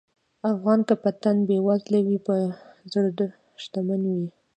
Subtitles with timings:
[0.51, 2.35] افغان که په تن بېوزله وي، په
[2.91, 3.11] زړه
[3.63, 4.29] شتمن وي.